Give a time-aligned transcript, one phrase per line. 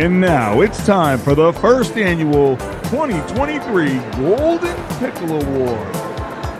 [0.00, 5.92] And now it's time for the first annual 2023 Golden Pickle Award.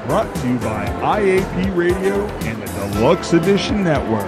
[0.06, 4.26] Brought to you by IAP Radio and the Deluxe Edition Network.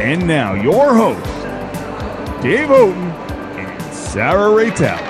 [0.00, 3.10] And now your hosts, Dave Houghton
[3.60, 5.09] and Sarah Raytel.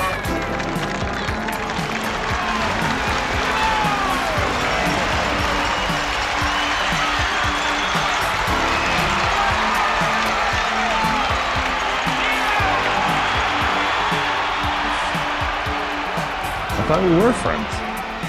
[16.90, 17.72] Thought we were friends.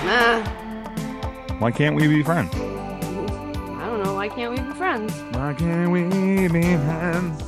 [0.05, 2.53] Nah, Why can't we be friends?
[2.53, 4.13] I don't know.
[4.13, 5.11] Why can't we be friends?
[5.35, 7.41] Why can't we be friends?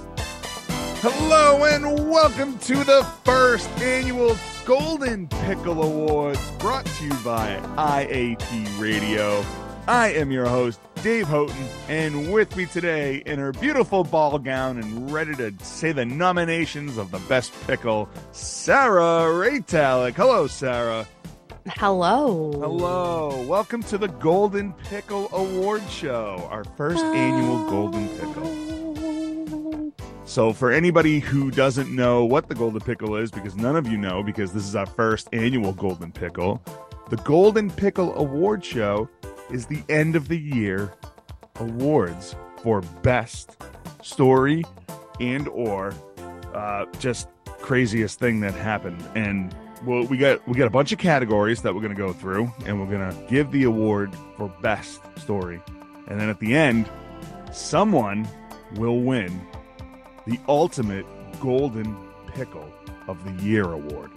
[1.03, 8.81] Hello and welcome to the first annual Golden Pickle Awards brought to you by IAP
[8.81, 9.45] Radio.
[9.87, 14.77] I am your host, Dave Houghton, and with me today in her beautiful ball gown
[14.77, 20.13] and ready to say the nominations of the best pickle, Sarah Raytalic.
[20.13, 21.05] Hello, Sarah.
[21.67, 22.53] Hello.
[22.53, 23.45] Hello.
[23.45, 29.91] Welcome to the Golden Pickle Award Show, our first annual Golden Pickle.
[30.23, 33.97] So, for anybody who doesn't know what the Golden Pickle is, because none of you
[33.97, 36.63] know, because this is our first annual Golden Pickle,
[37.09, 39.09] the Golden Pickle Award Show
[39.53, 40.93] is the end of the year
[41.59, 43.55] awards for best
[44.01, 44.63] story
[45.19, 45.93] and or
[46.53, 49.01] uh, just craziest thing that happened.
[49.15, 49.55] And
[49.85, 52.79] well, we got we got a bunch of categories that we're gonna go through, and
[52.79, 55.61] we're gonna give the award for best story,
[56.07, 56.89] and then at the end,
[57.51, 58.27] someone
[58.75, 59.41] will win
[60.25, 61.05] the ultimate
[61.39, 61.95] golden
[62.33, 62.71] pickle
[63.07, 64.09] of the year award.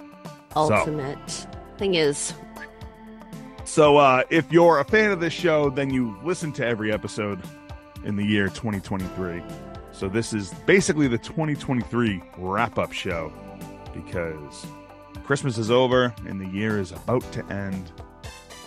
[0.55, 1.47] Ultimate
[1.77, 2.33] thing is,
[3.67, 7.43] So uh, if you're a fan of this show, then you listen to every episode
[8.05, 9.43] in the year 2023.
[9.93, 13.33] So this is basically the 2023 wrap up show
[13.93, 14.67] because
[15.25, 17.91] Christmas is over and the year is about to end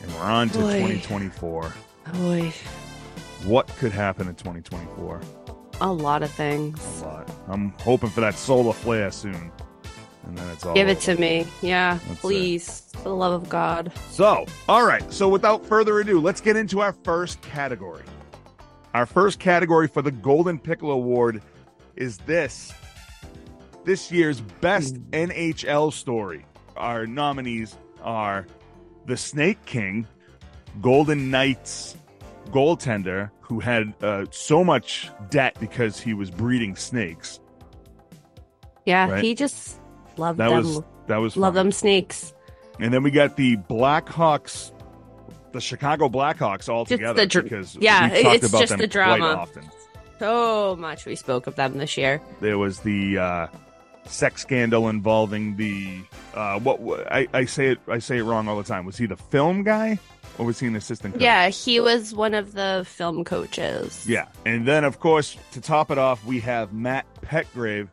[0.01, 0.79] and we're on to Boy.
[0.79, 1.73] 2024.
[2.13, 2.53] boy,
[3.45, 5.21] What could happen in 2024?
[5.81, 6.77] a lot of things.
[7.01, 7.31] A lot.
[7.47, 9.49] I'm hoping for that solar flare soon.
[10.29, 11.15] And then it's all Give it over.
[11.15, 11.47] to me.
[11.61, 12.21] Yeah, That's it.
[12.21, 12.81] please.
[12.97, 13.91] For the love of God.
[14.11, 15.11] So, all right.
[15.11, 18.03] So, without further ado, let's get into our first category.
[18.93, 21.41] Our first category for the Golden Pickle Award
[21.95, 22.73] is this
[23.85, 26.45] this year's best NHL story.
[26.77, 28.45] Our nominees are
[29.05, 30.05] the Snake King,
[30.81, 31.95] Golden Knights
[32.51, 37.39] goaltender who had uh, so much debt because he was breeding snakes.
[38.85, 39.23] Yeah, Right.
[39.23, 39.79] he just
[40.19, 40.57] loved That them.
[40.63, 41.65] was that was Love fun.
[41.65, 42.33] them snakes.
[42.79, 44.71] And then we got the Blackhawks,
[45.51, 49.25] the Chicago Blackhawks all Just together the dr- because yeah, it's about just the drama.
[49.25, 49.69] often.
[50.19, 52.21] So much we spoke of them this year.
[52.41, 53.47] There was the uh,
[54.05, 56.01] sex scandal involving the
[56.33, 58.85] uh, what what- I, I say it I say it wrong all the time.
[58.85, 59.97] Was he the film guy
[60.37, 61.15] or was he an assistant?
[61.15, 61.23] Coach?
[61.23, 64.05] Yeah, he was one of the film coaches.
[64.07, 67.87] Yeah, and then of course to top it off, we have Matt Petgrave,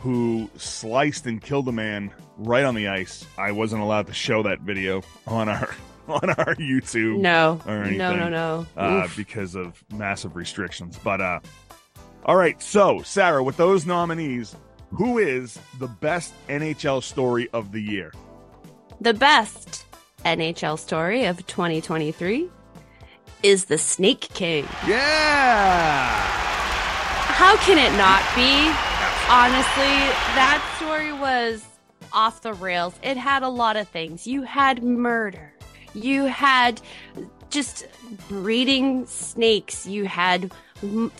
[0.00, 3.26] who sliced and killed a man right on the ice.
[3.38, 5.74] I wasn't allowed to show that video on our
[6.08, 7.18] on our YouTube.
[7.18, 7.98] No, Or no, anything.
[7.98, 8.66] no, no.
[8.76, 10.98] uh, because of massive restrictions.
[11.02, 11.40] But uh,
[12.24, 14.54] all right, so Sarah, with those nominees,
[14.90, 18.12] who is the best NHL story of the year?
[19.00, 19.84] The best
[20.24, 22.48] NHL story of 2023
[23.42, 24.64] is the Snake King.
[24.86, 26.06] Yeah,
[27.34, 28.72] How can it not be?
[29.28, 29.96] Honestly,
[30.36, 31.64] that story was
[32.12, 32.94] off the rails.
[33.02, 34.26] It had a lot of things.
[34.26, 35.52] You had murder.
[35.94, 36.80] You had
[37.50, 37.86] just
[38.28, 39.84] breeding snakes.
[39.86, 40.52] You had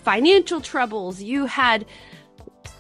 [0.05, 1.20] financial troubles.
[1.20, 1.85] You had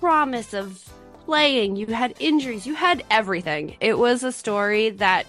[0.00, 0.88] promise of
[1.24, 1.74] playing.
[1.76, 2.64] You had injuries.
[2.66, 3.76] You had everything.
[3.80, 5.26] It was a story that,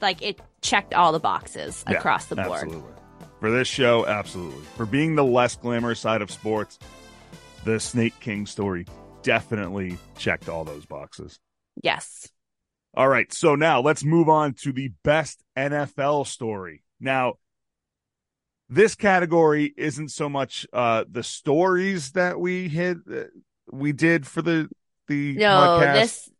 [0.00, 2.62] like, it checked all the boxes Yeah, across the board.
[2.62, 2.92] absolutely.
[3.40, 4.62] For this show, absolutely.
[4.76, 6.78] For being the less glamorous side of sports,
[7.66, 8.86] the Snake King story
[9.22, 11.38] definitely checked all those boxes.
[11.82, 12.28] Yes.
[12.94, 16.82] All right, so now let's move on to the best NFL story.
[17.00, 17.34] Now,
[18.68, 23.24] this category isn't so much uh the stories that we hit uh,
[23.70, 24.68] we did for the
[25.08, 25.94] the No, podcast.
[25.94, 26.30] this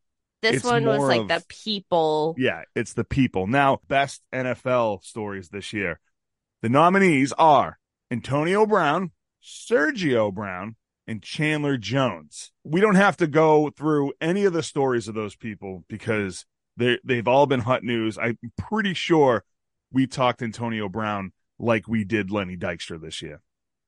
[0.42, 2.34] this It's one was like of- the people.
[2.38, 3.46] Yeah, it's the people.
[3.46, 5.98] Now, best NFL stories this year.
[6.62, 7.78] The nominees are
[8.10, 9.10] Antonio Brown,
[9.42, 10.76] Sergio Brown,
[11.06, 12.52] and Chandler Jones.
[12.64, 16.44] We don't have to go through any of the stories of those people because
[16.76, 18.18] they they've all been hot news.
[18.18, 19.44] I'm pretty sure
[19.92, 23.40] we talked Antonio Brown like we did Lenny Dykstra this year.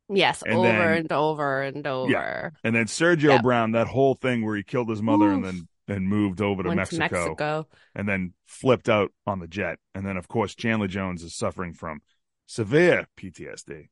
[0.09, 2.11] Yes, And over then- and over and over.
[2.11, 2.51] Yeah.
[2.65, 3.43] And then Sergio Yeah.
[3.43, 6.75] Brown, that whole thing where he killed his mother and then then moved over to
[6.75, 7.09] Mexico.
[7.09, 7.69] to Mexico.
[7.95, 9.79] and then flipped out on the jet.
[9.95, 12.03] And then, of course, Chandler Jones is suffering from
[12.47, 13.89] severe PTSD.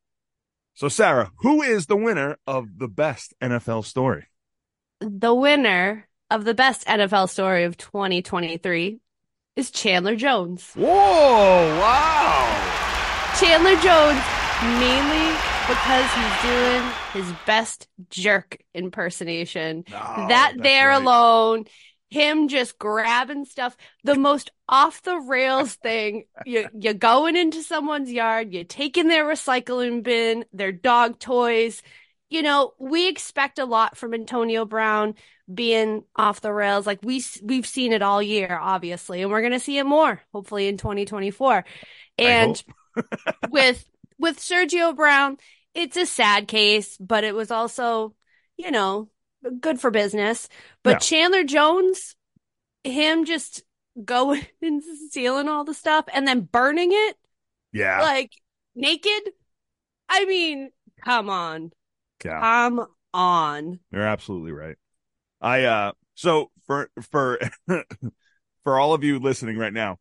[0.77, 4.27] So, Sarah, who is the winner of the best NFL story?
[5.01, 9.01] The winner of the best NFL story of 2023
[9.57, 10.73] is Chandler Jones.
[10.75, 10.85] Whoa!
[11.81, 13.33] Wow!
[13.41, 14.21] Chandler Jones,
[14.79, 15.35] mainly
[15.67, 16.83] because he's doing
[17.15, 19.83] his best jerk impersonation.
[19.91, 21.01] No, that there right.
[21.01, 21.65] alone,
[22.17, 26.25] him just grabbing stuff, the most off the rails thing.
[26.45, 31.83] You you going into someone's yard, you're taking their recycling bin, their dog toys.
[32.29, 35.15] You know, we expect a lot from Antonio Brown
[35.53, 36.87] being off the rails.
[36.87, 40.69] Like we we've seen it all year, obviously, and we're gonna see it more, hopefully
[40.69, 41.65] in 2024.
[42.19, 42.63] And
[43.51, 43.85] with
[44.19, 45.37] with Sergio Brown,
[45.75, 48.15] it's a sad case, but it was also,
[48.57, 49.11] you know,
[49.61, 50.49] good for business.
[50.83, 50.99] But Yeah.
[51.01, 52.17] Chandler Jones,
[52.85, 53.63] him just
[54.05, 57.17] going and stealing all the stuff and then burning it
[57.73, 58.33] yeah, like
[58.75, 59.33] naked.
[60.09, 60.71] I mean,
[61.05, 61.73] come on.
[62.25, 63.81] yeah, Come on.
[63.93, 64.77] you're absolutely right.
[65.41, 67.39] I uh, so for for
[68.65, 69.99] for all of you listening right now,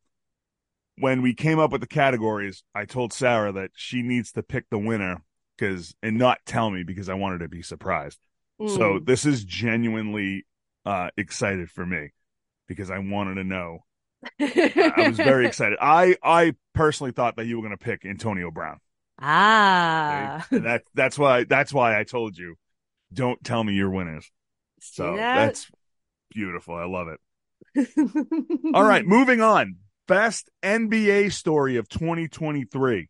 [0.98, 4.66] when we came up with the categories, I told Sarah that she needs to pick
[4.70, 5.24] the winner
[5.58, 8.20] because and not tell me because I wanted to be surprised.
[8.66, 9.06] So Mm.
[9.06, 10.46] this is genuinely
[10.86, 12.12] uh excited for me
[12.68, 13.86] because I wanted to know.
[14.88, 15.78] I was very excited.
[15.82, 18.80] I I personally thought that you were going to pick Antonio Brown.
[19.18, 20.48] ah.
[20.54, 22.56] And that that's why that's why I told you
[23.14, 24.32] don't tell me your winners.
[24.80, 25.34] See So that?
[25.34, 25.70] that's
[26.32, 26.76] beautiful.
[26.76, 27.20] I love it.
[28.74, 29.78] All right, moving on.
[30.08, 33.10] Best NBA story of 2023.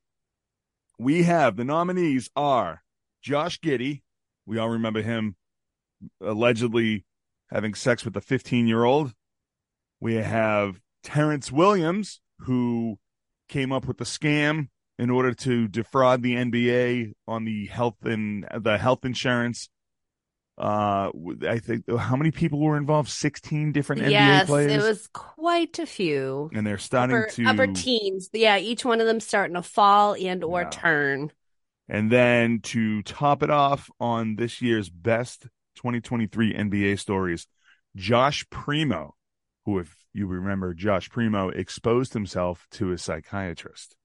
[0.99, 2.83] We have the nominees are
[3.21, 4.03] Josh Giddey.
[4.45, 5.35] We all remember him
[6.21, 7.05] allegedly
[7.49, 9.13] having sex with a 15 year old.
[9.99, 12.97] We have Terrence Williams, who
[13.47, 18.47] came up with the scam in order to defraud the NBA on the health and
[18.59, 19.69] the health insurance.
[20.57, 21.11] Uh,
[21.47, 23.09] I think how many people were involved?
[23.09, 26.49] 16 different NBA yes, players it was quite a few.
[26.53, 28.29] and they're starting upper, to upper teens.
[28.31, 30.69] Yeah, each one of them starting to fall and or Yeah.
[30.69, 31.31] turn.
[31.87, 35.43] And then to top it off on this year's best
[35.75, 37.47] 2023 NBA stories
[37.95, 39.15] Josh Primo
[39.65, 43.95] who if you remember Josh Primo exposed himself to a psychiatrist.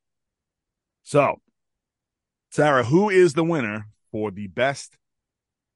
[1.03, 1.41] So
[2.51, 4.97] Sarah who is the winner for the best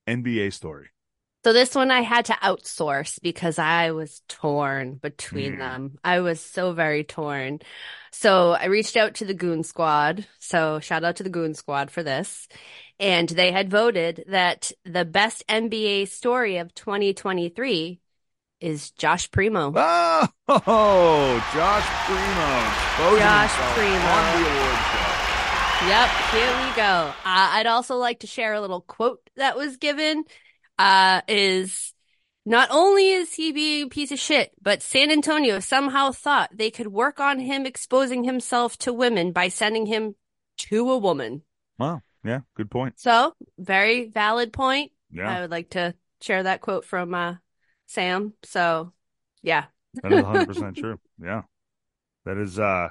[0.09, 0.89] NBA story
[1.45, 5.59] So this one I had to outsource because I was torn between Hmm.
[5.59, 5.99] them.
[6.03, 7.61] I was so very torn.
[8.13, 10.27] So I reached out to the Goon Squad.
[10.39, 12.49] So shout out to the Goon Squad for this.
[12.99, 18.01] And they had voted that the best NBA story of 2023
[18.61, 19.73] is Josh Primo.
[20.49, 22.73] oh Josh Primo
[23.19, 23.99] Josh Primo.
[24.01, 25.15] on the award show
[25.81, 27.13] Yep, here we go.
[27.27, 30.25] Uh, I'd also like to share a little quote that was given.
[30.79, 31.93] Uh, is
[32.45, 36.71] not only is he being a piece of shit, but San Antonio somehow thought they
[36.71, 40.15] could work on him exposing himself to women by sending him
[40.57, 41.43] to a woman.
[41.79, 44.93] wow yeah good point So, very valid point.
[45.11, 47.35] yeah I would like to share that quote from uh,
[47.87, 48.33] Sam.
[48.45, 48.93] So,
[49.43, 49.65] yeah.
[50.03, 50.99] That is 100% true.
[51.23, 51.43] Yeah.
[52.25, 52.89] That is uh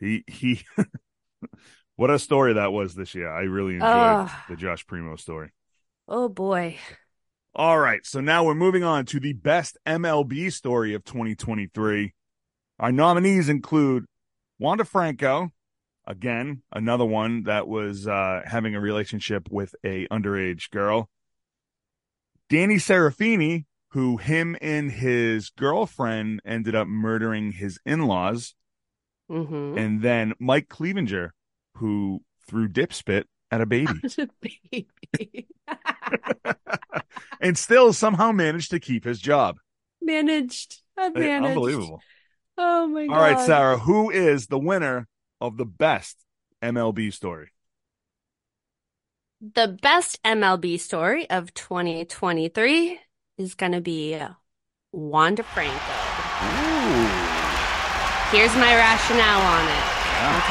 [0.00, 0.62] he he
[1.96, 3.30] what a story that was this year.
[3.30, 4.30] I really enjoyed Ugh.
[4.48, 5.50] the Josh Primo story.
[6.08, 6.78] Oh boy.
[7.54, 12.14] All right, so now we're moving on to the best MLB story of 2023.
[12.78, 14.06] Our nominees include
[14.58, 15.50] Wander Franco,
[16.06, 21.10] again, another one that was uh having a relationship with a underage girl.
[22.48, 28.54] Danny Serafini, who him and his girlfriend ended up murdering his in-laws,
[29.28, 31.34] hmm and then Mike Clevenger,
[31.74, 33.92] who threw dip spit at a baby
[34.40, 35.48] Baby.
[37.40, 39.58] and still somehow managed to keep his job.
[40.00, 40.80] managed.
[40.96, 41.46] I managed.
[41.56, 42.00] Unbelievable.
[42.56, 43.14] Oh my god.
[43.14, 45.06] All right, Sarah, who is the winner
[45.40, 46.16] of the best
[46.62, 47.50] MLB story?
[49.40, 52.98] The best MLB story of 2023
[53.38, 54.18] is going to be
[54.90, 55.74] Wander Franco.
[58.32, 59.84] Here's my rationale on it.
[60.18, 60.42] Yeah.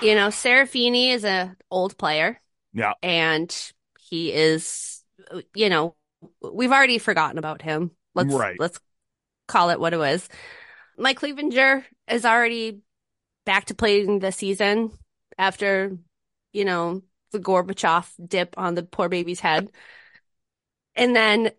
[0.00, 0.06] Okay.
[0.08, 2.40] You know, Serafini is an old player
[2.72, 2.92] Yeah.
[3.02, 3.54] and
[4.10, 5.02] he is,
[5.54, 5.96] you know,
[6.42, 7.92] we've already forgotten about him.
[8.14, 8.58] Let's, Right.
[8.58, 8.78] let's
[9.48, 10.28] call it what it was.
[10.98, 12.80] Mike Clevenger is already
[13.46, 14.92] back to playing the season
[15.38, 15.96] after,
[16.52, 17.02] you know,
[17.32, 19.70] the Gorbachev dip on the poor baby's head.
[20.94, 21.50] And then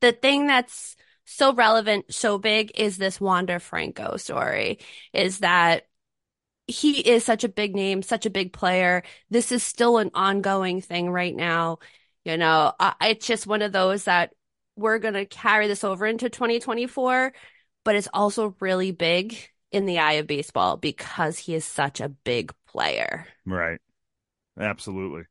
[0.00, 4.78] the thing that's so relevant, so big is this Wander Franco story
[5.12, 5.87] is that
[6.68, 9.02] he is such a big name, such a big player.
[9.30, 11.78] This is still an ongoing thing right now.
[12.24, 14.32] You know, I, it's just one of those that
[14.76, 17.32] we're going to carry this over into 2024,
[17.84, 19.36] but it's also really big
[19.72, 23.26] in the eye of baseball because he is such a big player.
[23.46, 23.80] Right.
[24.60, 25.22] Absolutely.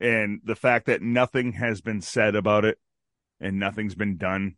[0.00, 2.78] And the fact that nothing has been said about it
[3.40, 4.56] and nothing's been done.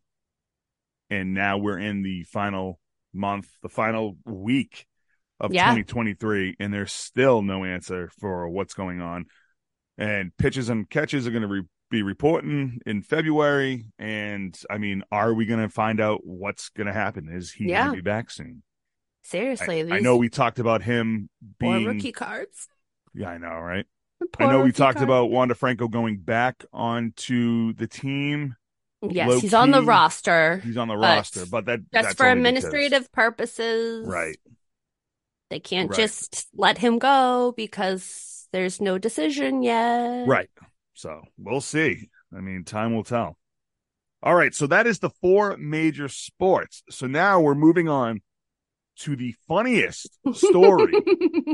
[1.10, 2.80] And now we're in the final
[3.12, 4.86] month, the final week
[5.40, 5.64] of Yeah.
[5.70, 9.26] 2023, and there's still no answer for what's going on.
[9.98, 13.86] And pitches and catches are going to re- be reporting in February.
[13.98, 17.28] And I mean, are we going to find out what's going to happen?
[17.30, 17.84] Is he Yeah.
[17.84, 18.62] going to be back soon?
[19.22, 21.86] Seriously, I, I know we talked about him poor being.
[21.86, 22.68] rookie cards.
[23.14, 23.86] Yeah, I know, right?
[24.32, 25.02] Poor I know we talked cards.
[25.02, 28.56] about Wander Franco going back onto the team.
[29.02, 32.14] Yes, low he's on the roster He's on the But roster, but that just that's
[32.14, 34.06] for administrative purposes.
[34.08, 34.36] right?
[35.50, 35.96] They can't Right.
[35.96, 40.26] just let him go because there's no decision yet.
[40.26, 40.50] Right.
[40.94, 42.08] So we'll see.
[42.36, 43.36] I mean, time will tell.
[44.22, 44.54] All right.
[44.54, 46.82] So that is the four major sports.
[46.90, 48.22] So now we're moving on
[49.00, 50.94] to the funniest story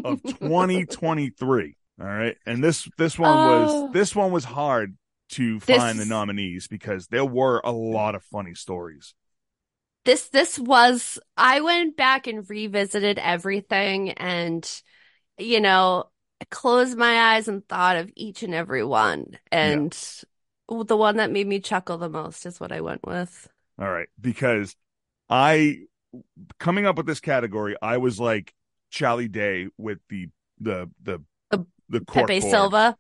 [0.05, 1.77] of 2023.
[2.01, 2.37] All right.
[2.47, 3.85] And this this one Oh.
[3.85, 4.97] was this one was hard
[5.31, 9.15] to This- find the nominees because there were a lot of funny stories.
[10.11, 14.69] This this was I went back and revisited everything and
[15.39, 19.97] you know I closed my eyes and thought of each and every one and
[20.69, 23.49] the one that made me chuckle the most is what I went with.
[23.79, 24.75] All right, because
[25.29, 25.81] I
[26.59, 28.55] coming up with this category, I was like
[28.91, 30.29] Charlie Day with the
[30.61, 32.97] the the The the Pepe Silva.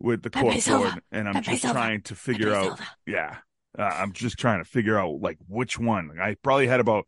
[0.00, 1.00] with the Pepe cork Silva.
[1.10, 1.78] and I'm Pepe just Silva.
[1.78, 2.64] trying to figure Pepe out.
[2.78, 2.88] Silva.
[3.06, 3.36] Yeah,
[3.78, 6.18] uh, I'm just trying to figure out like which one.
[6.20, 7.06] I probably had about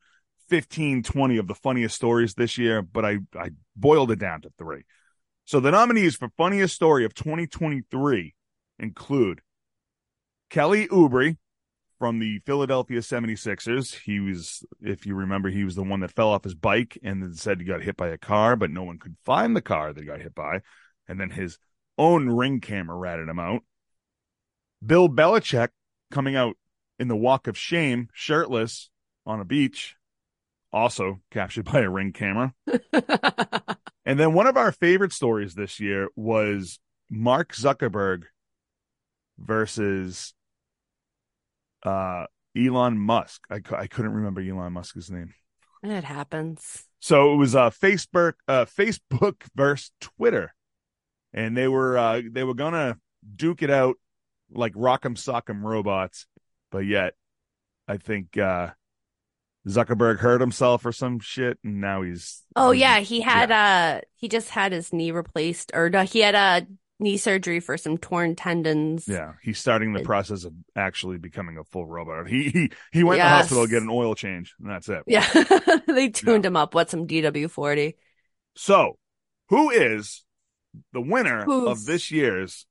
[0.48, 4.50] 15, 20 of the funniest stories this year, but I I boiled it down to
[4.58, 4.84] three.
[5.44, 8.34] So the nominees for funniest story of 2023
[8.78, 9.40] include
[10.48, 11.36] Kelly Oubre
[11.98, 14.00] from the Philadelphia 76ers.
[14.04, 17.22] He was, if you remember, he was the one that fell off his bike and
[17.22, 19.92] then said he got hit by a car, but no one could find the car
[19.92, 20.60] that he got hit by.
[21.06, 21.58] And then his
[21.98, 23.62] own ring camera ratted him out.
[24.84, 25.68] Bill Belichick
[26.14, 26.56] coming out
[26.98, 28.88] in the walk of shame, shirtless
[29.26, 29.96] on a beach,
[30.72, 32.54] also captured by a ring camera.
[34.06, 36.78] And then one of our favorite stories this year was
[37.08, 38.24] Mark Zuckerberg
[39.38, 40.34] versus
[41.84, 43.42] uh, Elon Musk.
[43.50, 45.32] I, I couldn't remember Elon Musk's name.
[45.82, 46.84] it happens.
[47.00, 50.54] So it was uh, Facebook, uh, Facebook versus Twitter,
[51.32, 52.98] and they were uh, they were gonna
[53.36, 53.96] duke it out
[54.52, 56.26] like Rock'em Sock'em robots,
[56.70, 57.14] but yet
[57.88, 58.70] I think uh,
[59.66, 64.28] Zuckerberg hurt himself or some shit, and now he's Oh yeah, he had uh he
[64.28, 66.66] just had his knee replaced or no, he had a
[67.00, 69.08] knee surgery for some torn tendons.
[69.08, 72.28] Yeah, he's starting the process of actually becoming a full robot.
[72.28, 75.02] He he he went to the hospital to get an oil change, and that's it.
[75.06, 75.26] Yeah.
[75.86, 77.94] they tuned him up with some DW40.
[78.56, 78.98] So,
[79.48, 80.24] who is
[80.92, 82.66] the winner of this year's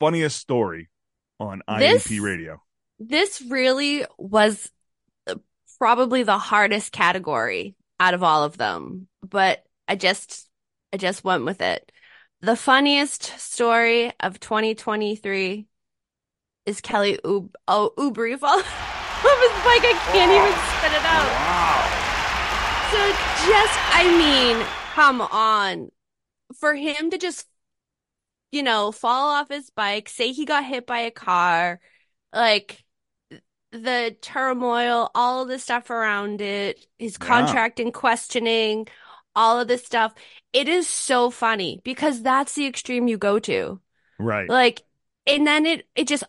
[0.00, 0.88] funniest story
[1.48, 2.62] on This- INP Radio?
[2.98, 4.70] This really was
[5.26, 5.34] uh,
[5.78, 10.48] probably the hardest category out of all of them, but I just
[10.92, 11.90] I just went with it.
[12.42, 15.66] The funniest story of 2023
[16.66, 19.82] is Kelly Ub- oh, Oubre fall off his bike.
[19.84, 21.26] I can't even spit it out.
[21.42, 22.02] Wow.
[22.92, 22.98] So
[23.48, 25.90] just, I mean, come on.
[26.58, 27.46] For him to just,
[28.52, 31.80] you know, fall off his bike, say he got hit by a car,
[32.32, 32.84] like
[33.72, 37.26] the turmoil, all of the stuff around it, his Yeah.
[37.26, 38.86] contract in questioning,
[39.34, 40.12] all of this stuff.
[40.52, 43.80] It is so funny because that's the extreme you go to.
[44.18, 44.48] Right.
[44.48, 44.82] Like,
[45.26, 46.24] and then it, it just,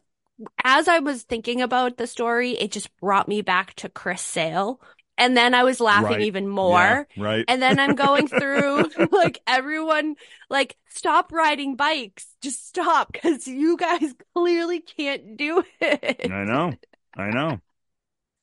[0.63, 4.79] as I was thinking about the story, it just brought me back to Chris Sale
[5.17, 6.21] And then I was laughing Right.
[6.21, 7.07] even more.
[7.13, 7.47] Yeah, right.
[7.47, 10.15] And then I'm going through like everyone,
[10.49, 12.27] like, stop riding bikes.
[12.41, 16.33] Just stop because you guys clearly can't do it.
[16.33, 16.77] I know.
[17.15, 17.61] I know.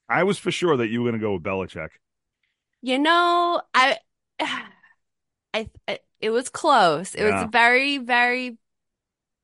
[0.09, 1.91] I was for sure that you were going to go with Belichick.
[2.83, 3.99] You know, I,
[4.41, 7.15] I, I it was close.
[7.15, 7.25] It Yeah.
[7.25, 8.59] was very, very,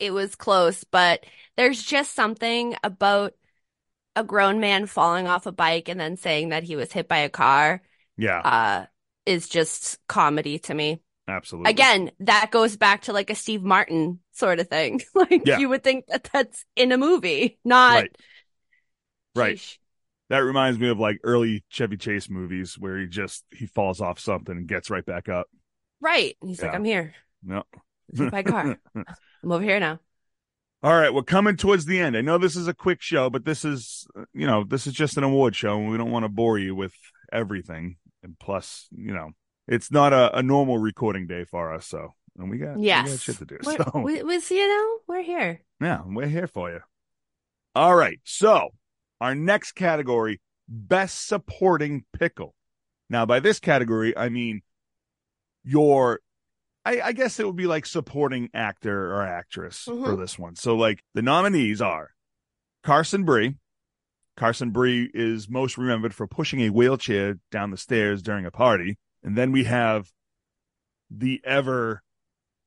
[0.00, 1.25] it was close, but
[1.56, 3.35] there's just something about
[4.16, 7.18] a grown man falling off a bike and then saying that he was hit by
[7.18, 7.82] a car,
[8.16, 8.87] Yeah, uh,
[9.26, 11.00] is just comedy to me.
[11.28, 11.70] absolutely.
[11.70, 15.02] Again, that goes back to like a Steve Martin sort of thing.
[15.14, 15.58] Like Yeah.
[15.58, 18.16] you would think that that's in a movie, not Right.
[19.35, 19.56] Right.
[19.58, 19.78] Sheesh.
[20.28, 24.18] That reminds me of like early Chevy Chase movies where he just he falls off
[24.18, 25.46] something and gets right back up.
[26.00, 26.37] Right.
[26.40, 27.14] And he's like, I'm here.
[27.44, 27.62] No.
[28.14, 28.76] Hit by car.
[28.94, 30.00] I'm over here now.
[30.83, 32.16] All right, we're coming towards the end.
[32.16, 35.16] I know this is a quick show, but this is, you know, this is just
[35.16, 36.92] an award show, and we don't want to bore you with
[37.33, 37.97] everything.
[38.23, 39.30] And plus, you know,
[39.66, 43.06] it's not a, a normal recording day for us, so and we got, we got
[43.06, 43.23] Yes.
[43.23, 43.59] shit to do.
[43.64, 45.62] We're, So we, we, you know, we're here.
[45.80, 46.80] yeah, we're here for you.
[47.75, 48.68] All right, so
[49.21, 52.54] our next category: best supporting pickle.
[53.09, 54.61] Now, by this category, I mean
[55.64, 56.21] your
[56.86, 60.18] I, I guess it would be like supporting actor or actress for Mhm.
[60.18, 60.54] this one.
[60.54, 62.10] So, like the nominees are
[62.84, 63.54] Carson Briere.
[64.36, 68.98] Carson Briere is most remembered for pushing a wheelchair down the stairs during a party,
[69.22, 70.12] and then we have
[71.10, 72.02] the ever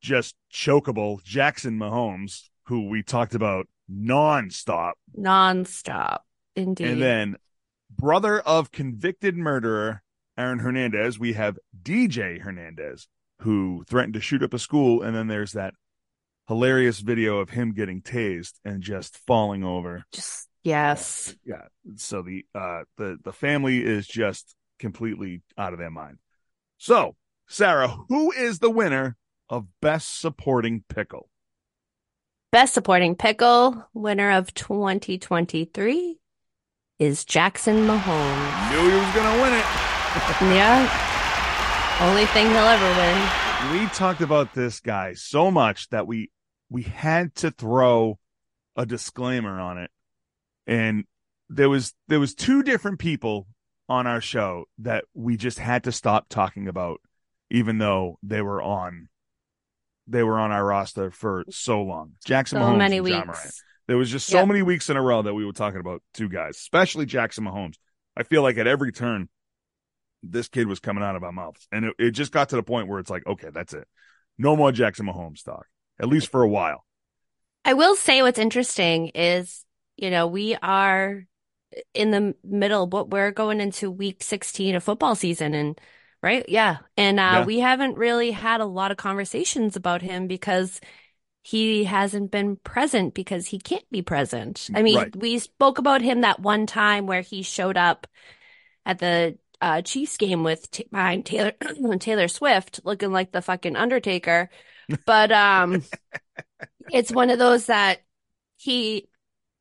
[0.01, 6.19] just chokeable Jackson Mahomes, who we talked about nonstop, Nonstop.
[6.55, 6.87] Indeed.
[6.87, 7.35] and then
[7.89, 10.03] brother of convicted murderer
[10.37, 13.07] Aaron Hernandez, we have DJ Hernandez,
[13.41, 15.01] who threatened to shoot up a school.
[15.01, 15.73] And then there's that
[16.47, 20.03] hilarious video of him getting tased and just falling over.
[20.11, 21.35] just, yes.
[21.45, 21.63] Yeah.
[21.95, 26.17] So the uh the the family is just completely out of their mind.
[26.77, 27.15] So,
[27.47, 29.17] Sarah, who is the winner
[29.49, 31.29] of best supporting pickle?
[32.51, 36.19] Best supporting pickle winner of 2023
[36.97, 38.71] is Jackson Mahomes.
[38.71, 39.65] Knew he was gonna win it.
[40.41, 41.08] Yeah.
[42.01, 43.81] Only thing he'll ever win.
[43.81, 46.31] we talked about this guy so much that we
[46.69, 48.17] we had to throw
[48.77, 49.91] a disclaimer on it
[50.65, 51.03] and
[51.49, 53.47] there was there was two different people
[53.89, 57.01] on our show that we just had to stop talking about
[57.49, 59.09] even though they were on
[60.07, 63.27] they were on our roster for so long Jackson So Mahomes many and John weeks.
[63.27, 63.51] Moran.
[63.87, 64.47] there was just so Yep.
[64.47, 67.75] many weeks in a row that we were talking about two guys especially Jackson Mahomes
[68.15, 69.27] I feel like at every turn
[70.23, 71.67] this kid was coming out of our mouths.
[71.71, 73.87] And it, it just got to the point where it's like, okay, that's it.
[74.37, 75.65] No more Jackson Mahomes talk,
[75.99, 76.85] at least for a while.
[77.65, 79.65] I will say what's interesting is,
[79.97, 81.25] you know, we are
[81.93, 85.79] in the middle, but we're going into week 16 of football season and
[86.21, 86.47] right?
[86.49, 86.77] Yeah.
[86.97, 87.45] And uh Yeah.
[87.45, 90.81] we haven't really had a lot of conversations about him because
[91.41, 94.69] he hasn't been present because he can't be present.
[94.73, 95.15] I mean, Right.
[95.15, 98.07] we spoke about him that one time where he showed up
[98.85, 101.53] at the uh Chiefs game with t- behind Taylor
[101.99, 104.49] Taylor Swift looking like the fucking Undertaker.
[105.05, 105.83] But um
[106.91, 108.01] it's one of those that
[108.57, 109.07] he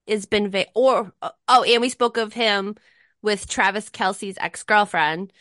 [0.09, 1.13] has been va- or
[1.49, 2.77] oh and we spoke of him
[3.23, 5.33] with Travis Kelce's ex-girlfriend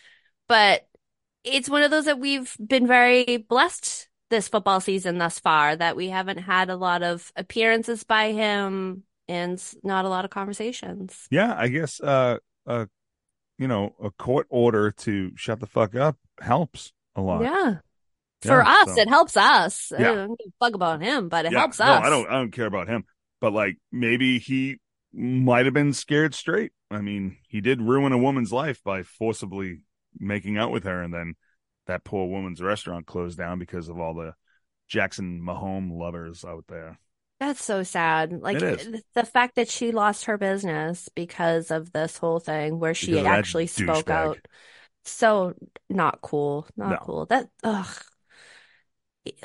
[0.48, 0.88] but
[1.44, 5.96] it's one of those that we've been very blessed this football season thus far that
[5.96, 11.30] we haven't had a lot of appearances by him and not a lot of conversations
[11.30, 12.86] Yeah, I guess, uh, uh,
[13.58, 17.42] you know, a court order to shut the fuck up helps a lot.
[17.42, 17.76] yeah
[18.42, 20.12] for us so- it helps us Yeah.
[20.12, 22.28] I don't give a fuck about him but it Yeah, helps no, us I don't,
[22.30, 23.06] I don't care about him,
[23.42, 24.80] but like maybe he
[25.14, 26.72] might have been scared straight.
[26.92, 29.80] I mean, he did ruin a woman's life by forcibly
[30.20, 31.34] making out with her, and then
[31.88, 34.34] that poor woman's restaurant closed down because of all the
[34.88, 37.00] Jackson Mahome lovers out there.
[37.40, 38.42] That's so sad.
[38.42, 38.66] Like
[39.14, 43.24] the fact that she lost her business because of this whole thing where she Because
[43.24, 44.10] of that actually spoke douchebag.
[44.10, 44.48] out.
[45.06, 45.56] So
[45.90, 46.68] not cool.
[46.78, 47.00] Not No.
[47.00, 47.26] cool.
[47.28, 47.88] That ugh.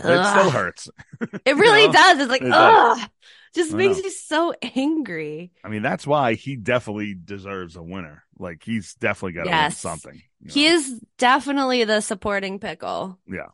[0.05, 0.89] It still hurts.
[1.45, 1.93] It really know?
[1.93, 2.19] does.
[2.21, 2.77] It's like It does.
[2.91, 3.11] ugh.
[3.55, 5.53] Just makes me so angry.
[5.65, 8.25] I mean, that's why he definitely deserves a winner.
[8.39, 10.23] Like he's definitely got to win something.
[10.41, 10.67] you He know?
[10.67, 13.19] is definitely the supporting pickle.
[13.27, 13.49] Yeah.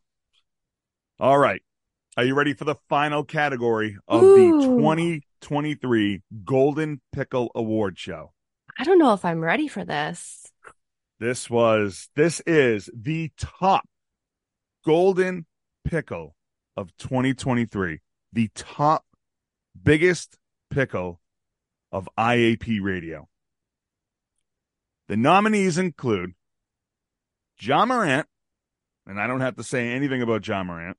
[1.20, 1.62] All right.
[2.18, 4.60] Are you ready for the final category of Ooh.
[4.60, 8.32] the 2023 Golden Pickle Award Show?
[8.76, 10.50] I don't know if I'm ready for this.
[11.20, 13.88] This was, this is the top
[14.84, 15.46] Golden
[15.84, 16.34] Pickle
[16.76, 18.00] of 2023.
[18.32, 19.04] The top
[19.80, 20.38] biggest
[20.72, 21.20] pickle
[21.92, 23.28] of IAP radio.
[25.06, 26.32] The nominees include
[27.60, 28.26] Ja Morant,
[29.06, 30.96] and I don't have to say anything about Ja Morant,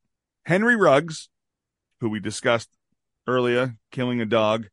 [0.49, 1.29] Henry Ruggs,
[1.99, 2.69] who we discussed
[3.27, 4.65] earlier, killing a dog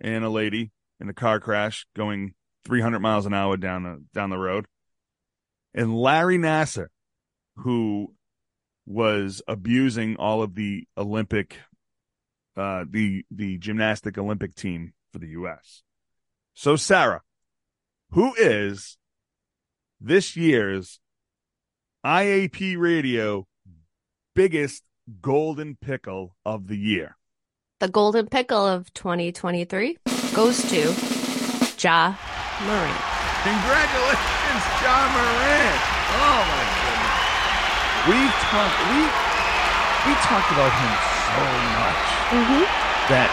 [0.00, 0.70] and a lady
[1.00, 2.34] in a car crash going
[2.66, 4.66] 300 miles an hour down the, down the road,
[5.74, 6.86] and Larry Nassar,
[7.56, 8.14] who
[8.86, 11.56] was abusing all of the Olympic,
[12.56, 15.82] uh, the the gymnastic Olympic team for the U.S.
[16.54, 17.22] So, Sarah,
[18.12, 18.98] who is
[20.00, 21.00] this year's
[22.06, 23.48] IAP Radio
[24.36, 24.84] biggest
[25.20, 27.16] golden pickle of the year?
[27.80, 29.98] The golden pickle of 2023
[30.34, 30.80] goes to
[31.78, 32.14] Ja
[32.64, 33.02] Morant.
[33.44, 35.80] Congratulations, Ja Morant.
[36.16, 37.20] Oh my goodness.
[38.08, 39.00] We've talked we
[40.08, 40.92] we talked about him
[41.32, 41.44] so
[41.80, 42.02] much
[42.34, 42.64] Mm-hmm.
[43.12, 43.28] that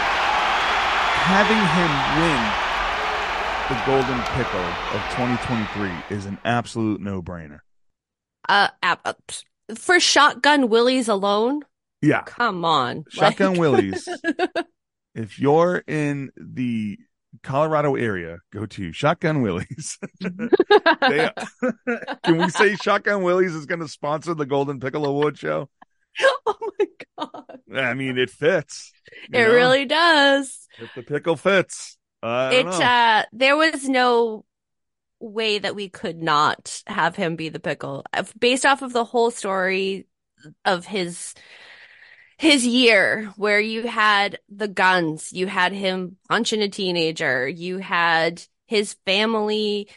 [1.24, 2.42] having him win
[3.68, 4.60] the golden pickle
[4.92, 7.60] of 2023 is an absolute no-brainer.
[8.48, 8.68] Uh,
[9.76, 11.62] for Shotgun Willies alone,
[12.00, 12.22] Yeah.
[12.22, 13.04] come on.
[13.10, 14.08] Shotgun Like- Willies.
[15.14, 16.98] If you're in the
[17.42, 19.98] Colorado area, go to Shotgun Willies.
[20.20, 21.30] They-
[22.24, 25.68] Can we say Shotgun Willies is going to sponsor the Golden Pickle Award show?
[26.46, 26.86] oh my
[27.18, 27.60] god.
[27.74, 28.92] I mean, it fits.
[29.30, 29.52] It know?
[29.52, 30.66] really does.
[30.78, 31.98] If the pickle fits.
[32.22, 32.70] I It know.
[32.72, 34.44] uh there was no
[35.22, 38.04] way that we could not have him be the pickle.
[38.38, 40.06] Based off of the whole story
[40.64, 41.34] of his
[42.38, 48.42] his year where you had the guns, you had him punching a teenager, you had
[48.66, 49.88] his family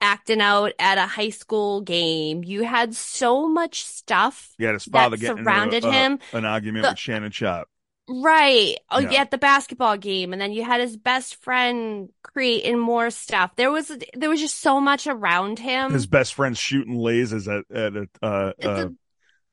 [0.00, 2.42] acting out at a high school game.
[2.42, 6.18] You had so much stuff had his father that surrounded a- a- him.
[6.32, 7.68] an argument The- with Shannon Sharpe.
[8.12, 8.76] Right.
[8.90, 9.22] Oh, Yeah.
[9.22, 13.54] at the basketball game, and then you had his best friend create creating more stuff.
[13.56, 15.92] There was there was just so much around him.
[15.92, 18.52] His best friend shooting lasers at at uh, uh,
[18.88, 18.90] a-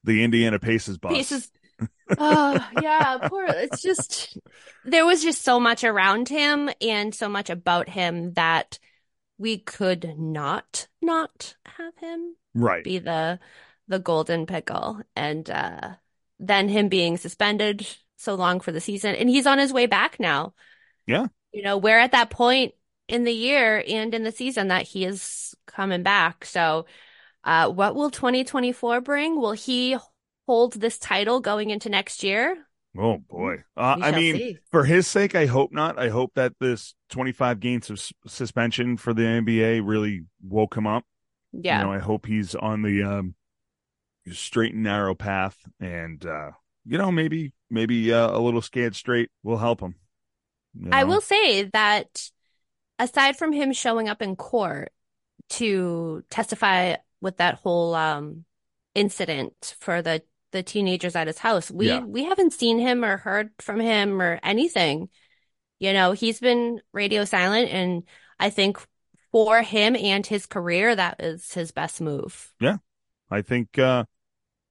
[0.04, 1.14] the Indiana Pacers bus.
[1.14, 1.52] pieces.
[2.18, 3.46] oh yeah, poor.
[3.48, 4.38] It's just
[4.86, 8.80] there was just so much around him and so much about him that
[9.38, 12.84] we could not not have him Right.
[12.84, 13.40] be the
[13.88, 15.96] the golden pickle, and uh,
[16.40, 17.88] then him being suspended
[18.20, 20.54] so long for the season, and he's on his way back now.
[21.08, 21.28] Yeah.
[21.52, 22.74] You know, we're at that point
[23.08, 26.46] in the year and in the season that he is coming back.
[26.46, 26.86] So,
[27.44, 29.40] uh, what will 2024 bring?
[29.40, 29.98] Will he
[30.46, 32.58] hold this title going into next year?
[32.98, 33.64] Oh boy.
[33.78, 34.58] Uh, I mean, see.
[34.72, 35.98] for his sake, I hope not.
[35.98, 41.06] I hope that this 25 games of suspension for the NBA really woke him up.
[41.54, 41.80] Yeah.
[41.80, 43.36] You know, I hope he's on the um,
[44.32, 46.52] straight and narrow path, and uh,
[46.90, 49.96] you know, maybe maybe uh, a little scared straight will help him.
[50.74, 52.30] You I will say that
[52.98, 54.92] aside from him showing up in court
[55.50, 58.46] to testify with that whole um
[58.96, 62.00] incident for the the teenagers at his house, we Yeah.
[62.00, 65.10] we haven't seen him or heard from him or anything.
[65.80, 68.04] You know, he's been radio silent and
[68.40, 68.80] I think
[69.32, 72.52] for him and his career that is his best move.
[72.60, 72.78] Yeah,
[73.30, 74.06] I think uh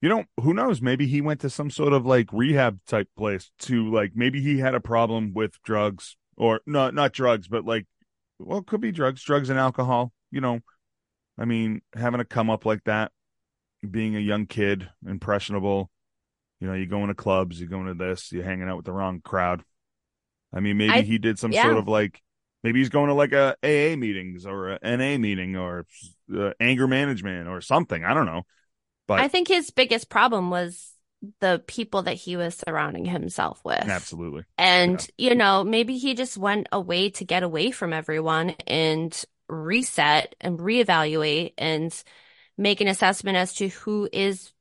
[0.01, 0.81] you know, who knows?
[0.81, 4.59] Maybe he went to some sort of like rehab type place to like maybe he
[4.59, 7.87] had a problem with drugs or no, not drugs, but like
[8.39, 10.13] well, it could be drugs, drugs and alcohol.
[10.31, 10.61] You know,
[11.37, 13.11] I mean, having a come up like that,
[13.89, 15.91] being a young kid, impressionable.
[16.61, 18.93] You know, you're going to clubs, you're going to this, you're hanging out with the
[18.93, 19.63] wrong crowd.
[20.53, 21.63] I mean, maybe I- he did some yeah.
[21.63, 22.21] sort of like
[22.63, 25.87] maybe he's going to like a AA meetings or a NA meeting or
[26.37, 28.05] uh, anger management or something.
[28.05, 28.43] I don't know.
[29.09, 30.93] But I think his biggest problem was
[31.41, 33.89] the people that he was surrounding himself with.
[33.89, 34.45] Absolutely.
[34.57, 40.37] And, you know, maybe he just went away to get away from everyone and reset
[40.41, 41.93] and reevaluate and
[42.57, 44.53] make an assessment as to who is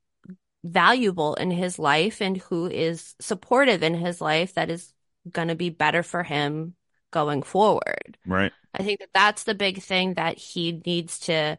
[0.63, 4.91] valuable in his life and who is supportive in his life that is
[5.29, 6.73] going to be better for him
[7.11, 8.17] going forward.
[8.25, 8.51] Right.
[8.73, 11.57] I think that that's the big thing that he needs to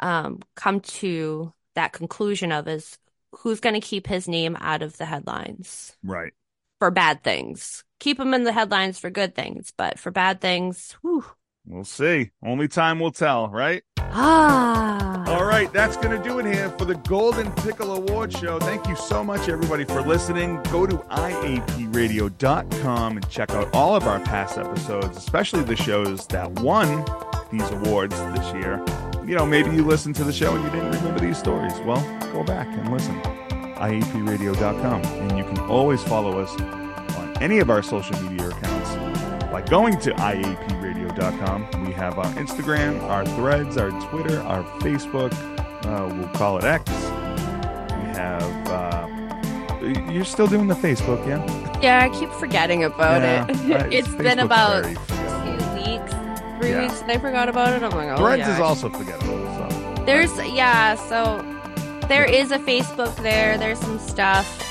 [0.00, 2.98] um, come to that conclusion of is
[3.32, 6.32] who's going to keep his name out of the headlines Right.
[6.78, 7.84] for bad things.
[8.00, 11.24] Keep him in the headlines for good things, but for bad things, whew.
[11.66, 12.30] We'll see.
[12.42, 13.82] Only time will tell, right?
[13.98, 15.24] Ah.
[15.26, 18.58] All right, that's going to do it here for the Golden Pickle Award Show.
[18.58, 20.62] Thank you so much, everybody, for listening.
[20.72, 26.50] Go to IAPradio.com and check out all of our past episodes, especially the shows that
[26.60, 27.04] won
[27.50, 28.82] these awards this year.
[29.28, 31.74] You know, maybe you listened to the show and you didn't remember these stories.
[31.80, 32.00] Well,
[32.32, 33.14] go back and listen.
[33.76, 35.02] IAPradio.com.
[35.04, 36.50] And you can always follow us
[37.16, 38.94] on any of our social media accounts
[39.52, 41.84] by going to IAPradio.com.
[41.86, 45.32] We have our Instagram, our threads, our Twitter, our Facebook,
[45.84, 46.90] Uh, we'll call it X.
[46.90, 48.68] We have.
[48.68, 49.06] Uh,
[50.10, 51.80] you're still doing the Facebook, yeah?
[51.80, 53.82] Yeah, I keep forgetting about Yeah, it.
[53.82, 54.84] I- it's been about
[56.58, 56.82] three Yeah.
[56.82, 57.82] weeks, and I forgot about it.
[57.82, 58.54] I'm like, oh, Threads yeah.
[58.54, 59.36] is also forgettable.
[59.56, 61.42] So There's yeah, so
[62.08, 63.58] there is a Facebook there.
[63.58, 64.64] There's some stuff.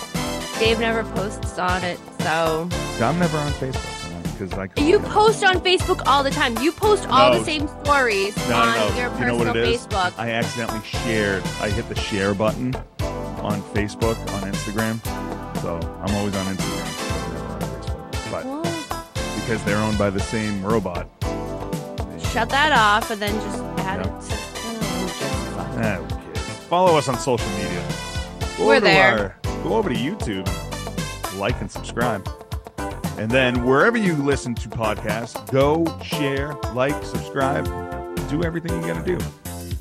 [0.59, 2.67] Dave never posts on it, so
[3.01, 4.69] I'm never on Facebook because I.
[4.81, 6.57] you post on Facebook all the time.
[6.59, 7.39] You post all No.
[7.39, 9.87] the same stories No, on no, your You know what personal it is?
[9.87, 10.13] Facebook.
[10.17, 11.43] I accidentally shared.
[11.61, 12.75] I hit the share button
[13.41, 14.99] on Facebook, on Instagram.
[15.61, 16.87] So I'm always on Instagram.
[17.13, 18.31] I'm never on Facebook.
[18.31, 21.07] But because they're owned by the same robot.
[22.31, 24.17] Shut that off and then just add Yeah.
[24.17, 24.21] it.
[24.21, 25.67] To, oh, who gives a fuck?
[25.67, 26.41] Who cares?
[26.69, 27.83] Follow us on social media.
[28.57, 29.35] Go We're there.
[29.45, 30.47] our- go over to YouTube,
[31.39, 32.27] like and subscribe.
[33.17, 37.65] And then wherever you listen to podcasts, go share, like, subscribe,
[38.29, 39.25] do everything you got to do.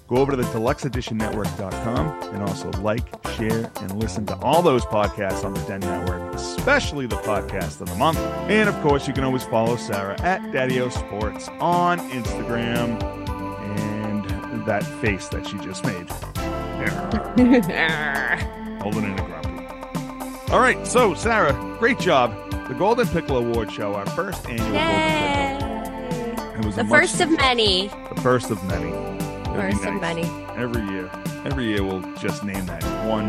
[0.08, 3.02] Go over to the deluxeeditionnetwork.com and also like,
[3.36, 7.88] share, and listen to all those podcasts on the Den Network, especially the podcast of
[7.88, 8.18] the month.
[8.48, 14.66] And of course, you can always follow Sarah at Daddy O Sports on Instagram and
[14.66, 16.08] that face that she just made.
[18.82, 20.52] Holding in a grumpy.
[20.52, 22.32] All right, so Sarah, great job.
[22.68, 26.54] The Golden Pickle Award Show, our first annual Golden Pickle.
[26.60, 27.88] It was The much- first of many.
[28.14, 29.15] the first of many.
[29.58, 30.00] Of nice.
[30.00, 30.22] many.
[30.56, 31.10] Every year,
[31.44, 33.28] every year we'll just name that one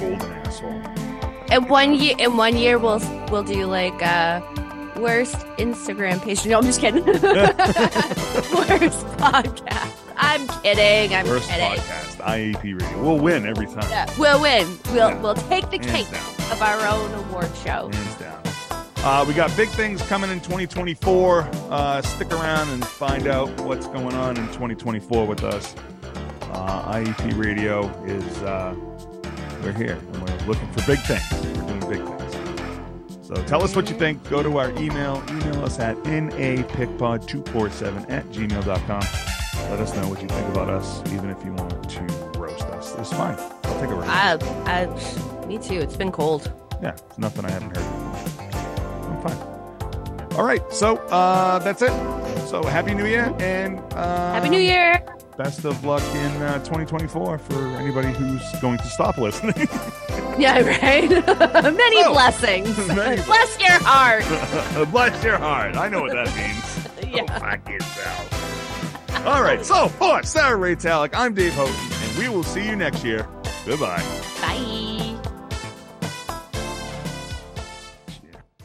[0.00, 0.82] golden asshole.
[1.52, 3.00] In one year, in one year, we'll
[3.30, 4.40] we'll do like uh,
[4.96, 6.44] worst Instagram page.
[6.46, 7.04] No, I'm just kidding.
[7.14, 7.22] worst
[9.18, 9.92] podcast.
[10.18, 11.14] I'm kidding.
[11.14, 11.78] I'm First kidding.
[11.78, 13.02] podcast, IAP Radio.
[13.02, 13.88] We'll win every time.
[13.90, 14.66] Yeah, we'll win.
[14.86, 15.20] We'll Yeah.
[15.22, 16.24] we'll take the Hands cake down.
[16.52, 17.90] of our own award show.
[17.92, 18.42] Hands down.
[19.06, 21.48] Uh, we got big things coming in 2024.
[21.70, 25.76] Uh, stick around and find out what's going on in 2024 with us.
[26.50, 28.74] Uh, IEP Radio is, uh,
[29.62, 31.22] we're here and we're looking for big things.
[31.30, 33.28] We're doing big things.
[33.28, 34.28] So tell us what you think.
[34.28, 35.22] Go to our email.
[35.28, 39.02] Email us at napicpod247 at gmail.com.
[39.70, 42.02] Let us know what you think about us, even if you want to
[42.40, 42.92] roast us.
[42.98, 43.36] It's fine.
[43.38, 44.08] I'll take a roast.
[44.08, 44.86] I, I,
[45.46, 45.78] me too.
[45.78, 46.50] It's been cold.
[46.82, 47.95] Yeah, it's nothing I haven't heard.
[49.28, 50.32] Fine.
[50.38, 51.90] All right, so uh, that's it.
[52.46, 55.02] So happy New Year and uh, Happy New Year.
[55.36, 59.68] Best of luck in uh, 2024 for anybody who's going to stop listening.
[60.38, 61.08] Yeah, right.
[61.08, 62.76] Many Oh, blessings.
[62.88, 64.22] many- Bless your heart.
[64.90, 65.76] Bless your heart.
[65.76, 67.10] I know what that means.
[67.10, 67.22] Yeah.
[67.24, 69.26] Go fuck yourself.
[69.26, 72.76] All right, so for Sarah Ray Talick, I'm Dave Houghton, and we will see you
[72.76, 73.26] next year.
[73.64, 74.02] Goodbye.
[74.42, 74.85] Bye.